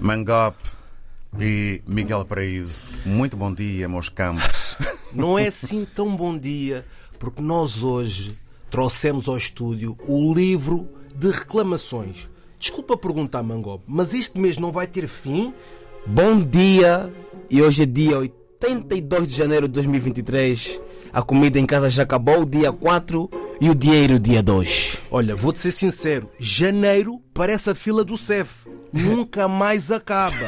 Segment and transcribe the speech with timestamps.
[0.00, 0.56] Mangop
[1.38, 4.74] e Miguel Paraíso, muito bom dia, meus campos.
[5.12, 6.86] Não é assim tão bom dia,
[7.18, 8.34] porque nós hoje
[8.70, 12.30] trouxemos ao estúdio o livro de reclamações.
[12.58, 15.52] Desculpa perguntar, Mangop, mas este mês não vai ter fim?
[16.06, 17.12] Bom dia!
[17.50, 20.80] E hoje é dia 82 de janeiro de 2023.
[21.12, 23.30] A comida em casa já acabou, dia 4
[23.60, 24.98] e o dinheiro, dia 2.
[25.10, 28.68] Olha, vou-te ser sincero, janeiro parece a fila do CEF.
[28.92, 30.34] Nunca mais acaba.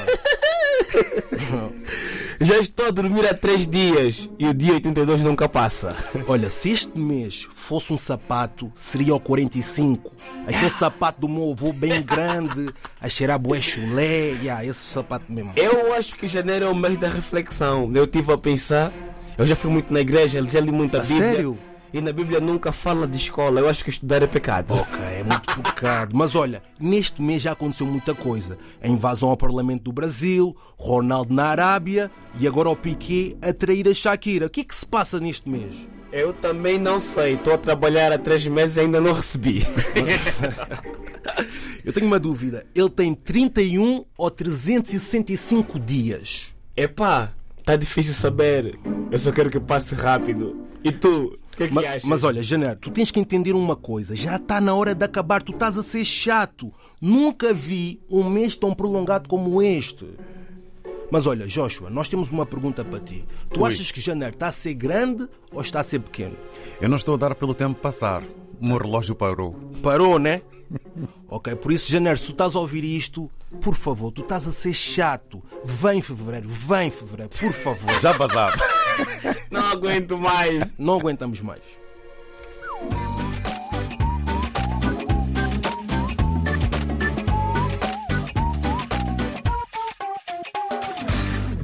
[2.41, 5.95] Já estou a dormir há 3 dias e o dia 82 nunca passa.
[6.27, 10.11] Olha, se este mês fosse um sapato, seria o 45.
[10.47, 12.69] Aquele sapato do meu avô bem grande,
[13.01, 14.31] a cheirar bué chulé.
[14.43, 15.53] Yeah, esse sapato mesmo.
[15.55, 17.89] Eu acho que janeiro é o mês da reflexão.
[17.95, 18.93] Eu estive a pensar,
[19.39, 21.21] eu já fui muito na igreja, já li muita A Bíblia.
[21.33, 21.59] sério?
[21.93, 23.61] E na Bíblia nunca fala de escola.
[23.61, 24.73] Eu acho que estudar é pecado.
[24.73, 26.17] Ok, é muito pecado.
[26.17, 28.57] Mas olha, neste mês já aconteceu muita coisa.
[28.83, 33.87] A invasão ao Parlamento do Brasil, Ronaldo na Arábia e agora o Piquet a trair
[33.89, 34.47] a Shakira.
[34.47, 35.87] O que é que se passa neste mês?
[36.11, 37.35] Eu também não sei.
[37.35, 39.63] Estou a trabalhar há 3 meses e ainda não recebi.
[41.85, 42.65] Eu tenho uma dúvida.
[42.75, 46.53] Ele tem 31 ou 365 dias?
[46.77, 47.33] Epá,
[47.65, 48.79] tá difícil saber.
[49.11, 50.57] Eu só quero que passe rápido.
[50.85, 52.05] E tu, que é que Mas, achas?
[52.05, 54.17] mas olha, Janeiro, tu tens que entender uma coisa.
[54.17, 55.43] Já está na hora de acabar.
[55.43, 56.73] Tu estás a ser chato.
[57.01, 60.07] Nunca vi um mês tão prolongado como este.
[61.11, 63.25] Mas olha, Joshua, nós temos uma pergunta para ti.
[63.53, 63.69] Tu Ui.
[63.71, 66.37] achas que janeiro está a ser grande ou está a ser pequeno?
[66.81, 68.23] Eu não estou a dar pelo tempo passar.
[68.59, 69.53] O meu relógio parou.
[69.83, 70.41] Parou, né?
[71.33, 73.31] Ok, por isso, janeiro, se tu estás a ouvir isto,
[73.63, 75.43] por favor, tu estás a ser chato.
[75.65, 77.91] Vem fevereiro, vem fevereiro, por favor.
[78.01, 78.63] Já vazado.
[79.51, 80.75] Não aguento mais.
[80.79, 81.63] Não aguentamos mais.